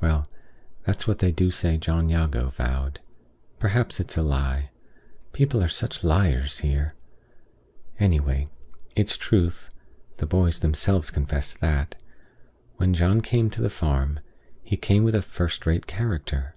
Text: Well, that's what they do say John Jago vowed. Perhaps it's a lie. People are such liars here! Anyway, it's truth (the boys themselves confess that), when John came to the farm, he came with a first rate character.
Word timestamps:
Well, 0.00 0.26
that's 0.82 1.06
what 1.06 1.20
they 1.20 1.30
do 1.30 1.52
say 1.52 1.76
John 1.78 2.08
Jago 2.08 2.48
vowed. 2.50 2.98
Perhaps 3.60 4.00
it's 4.00 4.16
a 4.16 4.24
lie. 4.24 4.70
People 5.32 5.62
are 5.62 5.68
such 5.68 6.02
liars 6.02 6.58
here! 6.58 6.94
Anyway, 8.00 8.48
it's 8.96 9.16
truth 9.16 9.70
(the 10.16 10.26
boys 10.26 10.58
themselves 10.58 11.10
confess 11.12 11.54
that), 11.54 11.94
when 12.74 12.92
John 12.92 13.20
came 13.20 13.50
to 13.50 13.62
the 13.62 13.70
farm, 13.70 14.18
he 14.64 14.76
came 14.76 15.04
with 15.04 15.14
a 15.14 15.22
first 15.22 15.64
rate 15.64 15.86
character. 15.86 16.56